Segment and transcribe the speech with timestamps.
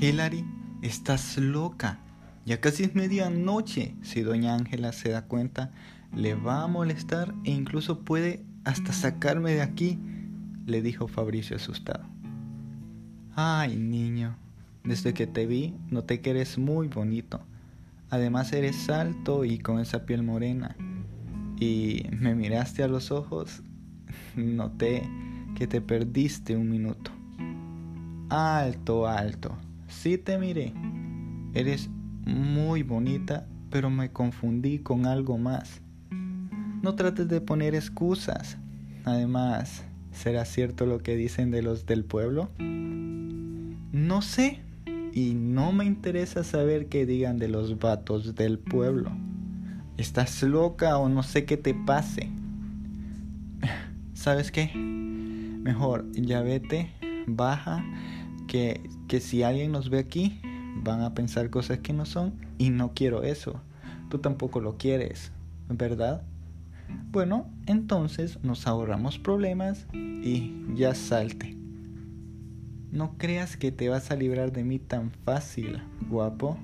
[0.00, 0.46] Hilary,
[0.80, 1.98] estás loca.
[2.46, 3.94] Ya casi es medianoche.
[4.00, 5.72] Si doña Ángela se da cuenta,
[6.16, 9.98] le va a molestar e incluso puede hasta sacarme de aquí,
[10.64, 12.06] le dijo Fabricio asustado.
[13.36, 14.38] Ay, niño,
[14.84, 17.42] desde que te vi noté que eres muy bonito.
[18.08, 20.76] Además eres alto y con esa piel morena.
[21.58, 23.62] Y me miraste a los ojos,
[24.34, 25.06] noté
[25.56, 27.10] que te perdiste un minuto.
[28.30, 29.58] Alto, alto.
[29.90, 30.72] Sí te miré.
[31.52, 31.90] Eres
[32.24, 35.82] muy bonita, pero me confundí con algo más.
[36.82, 38.56] No trates de poner excusas.
[39.04, 42.50] Además, ¿será cierto lo que dicen de los del pueblo?
[42.58, 44.60] No sé.
[45.12, 49.10] Y no me interesa saber qué digan de los vatos del pueblo.
[49.96, 52.30] ¿Estás loca o no sé qué te pase?
[54.14, 54.70] ¿Sabes qué?
[54.76, 56.92] Mejor ya vete,
[57.26, 57.84] baja,
[58.46, 60.40] que, que si alguien nos ve aquí,
[60.84, 63.60] van a pensar cosas que no son y no quiero eso.
[64.08, 65.32] Tú tampoco lo quieres,
[65.68, 66.22] ¿verdad?
[67.10, 71.56] Bueno, entonces nos ahorramos problemas y ya salte.
[72.92, 76.56] No creas que te vas a librar de mí tan fácil, guapo.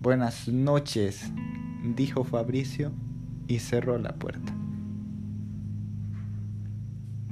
[0.00, 1.30] Buenas noches,
[1.96, 2.92] dijo Fabricio
[3.46, 4.54] y cerró la puerta.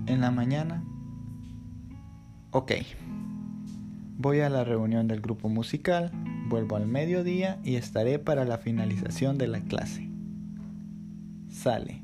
[0.07, 0.85] En la mañana,
[2.51, 2.73] ok,
[4.17, 6.11] voy a la reunión del grupo musical,
[6.49, 10.09] vuelvo al mediodía y estaré para la finalización de la clase.
[11.49, 12.03] Sale.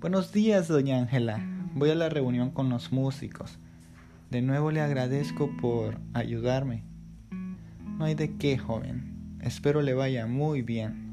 [0.00, 1.44] Buenos días, doña Ángela.
[1.74, 3.58] Voy a la reunión con los músicos.
[4.30, 6.82] De nuevo le agradezco por ayudarme.
[7.98, 9.38] No hay de qué, joven.
[9.40, 11.06] Espero le vaya muy bien.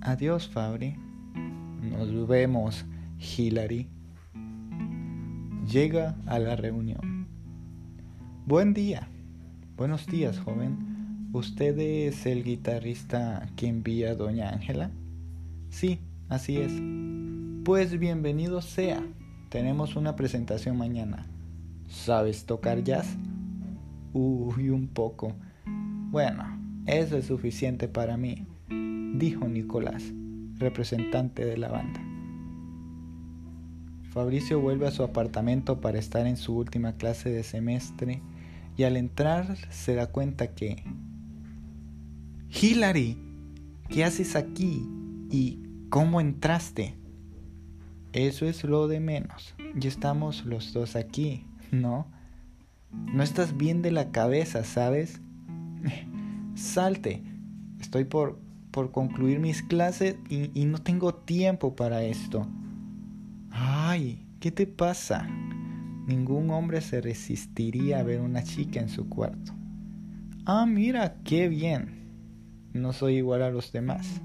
[0.00, 0.96] Adiós, Fabri.
[1.82, 2.84] Nos vemos,
[3.18, 3.88] Hilary.
[5.66, 7.19] Llega a la reunión.
[8.50, 9.08] Buen día.
[9.76, 11.28] Buenos días, joven.
[11.32, 14.90] ¿Usted es el guitarrista que envía doña Ángela?
[15.68, 16.72] Sí, así es.
[17.64, 19.06] Pues bienvenido sea.
[19.50, 21.28] Tenemos una presentación mañana.
[21.86, 23.16] ¿Sabes tocar jazz?
[24.14, 25.32] Uy, un poco.
[26.10, 26.42] Bueno,
[26.86, 28.48] eso es suficiente para mí,
[29.14, 30.12] dijo Nicolás,
[30.58, 32.00] representante de la banda.
[34.10, 38.20] Fabricio vuelve a su apartamento para estar en su última clase de semestre
[38.80, 40.82] y al entrar se da cuenta que...
[42.48, 43.18] Hilary,
[43.90, 44.88] ¿qué haces aquí?
[45.30, 45.58] ¿Y
[45.90, 46.94] cómo entraste?
[48.14, 49.54] Eso es lo de menos.
[49.74, 52.06] Ya estamos los dos aquí, ¿no?
[52.90, 55.20] No estás bien de la cabeza, ¿sabes?
[56.54, 57.22] Salte.
[57.82, 58.40] Estoy por,
[58.70, 62.46] por concluir mis clases y, y no tengo tiempo para esto.
[63.50, 65.28] Ay, ¿qué te pasa?
[66.10, 69.52] Ningún hombre se resistiría a ver una chica en su cuarto.
[70.44, 72.00] Ah, mira, qué bien.
[72.72, 74.20] No soy igual a los demás.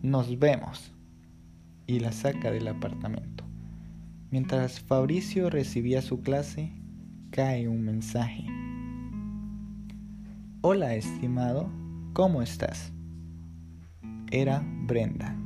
[0.00, 0.94] Nos vemos.
[1.86, 3.44] Y la saca del apartamento.
[4.30, 6.72] Mientras Fabricio recibía su clase,
[7.32, 8.46] cae un mensaje.
[10.62, 11.68] Hola, estimado,
[12.14, 12.94] ¿cómo estás?
[14.30, 15.36] Era Brenda.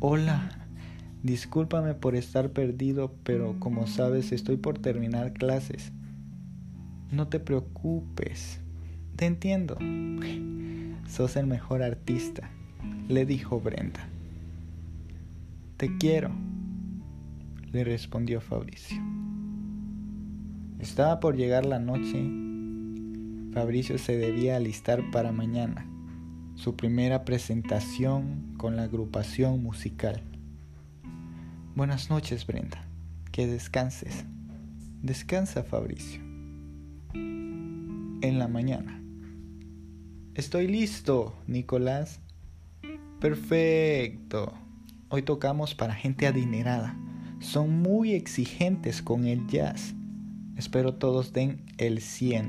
[0.00, 0.57] Hola,
[1.22, 5.92] discúlpame por estar perdido, pero como sabes estoy por terminar clases.
[7.10, 8.60] No te preocupes,
[9.16, 9.76] te entiendo.
[11.06, 12.50] Sos el mejor artista
[13.08, 14.06] le dijo Brenda.
[15.76, 16.30] Te quiero,
[17.72, 19.00] le respondió Fabricio.
[20.78, 22.30] Estaba por llegar la noche.
[23.52, 25.86] Fabricio se debía alistar para mañana,
[26.54, 30.22] su primera presentación con la agrupación musical.
[31.78, 32.84] Buenas noches, Brenda.
[33.30, 34.24] Que descanses.
[35.00, 36.20] Descansa, Fabricio.
[37.14, 39.00] En la mañana.
[40.34, 42.18] Estoy listo, Nicolás,
[43.20, 44.54] Perfecto.
[45.08, 46.98] Hoy tocamos para gente adinerada.
[47.38, 49.94] Son muy exigentes con el jazz.
[50.56, 52.48] Espero todos den el 100.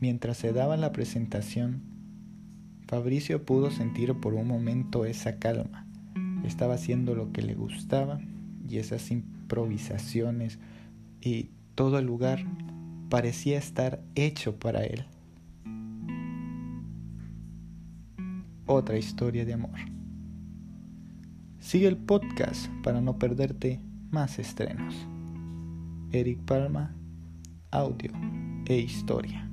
[0.00, 1.82] Mientras se daba la presentación,
[2.88, 5.86] Fabricio pudo sentir por un momento esa calma.
[6.44, 8.20] Estaba haciendo lo que le gustaba
[8.68, 10.58] y esas improvisaciones
[11.20, 12.44] y todo el lugar
[13.08, 15.04] parecía estar hecho para él.
[18.72, 19.78] otra historia de amor.
[21.58, 24.94] Sigue el podcast para no perderte más estrenos.
[26.12, 26.94] Eric Palma,
[27.72, 28.12] audio
[28.66, 29.49] e historia.